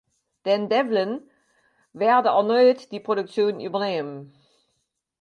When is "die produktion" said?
2.91-3.59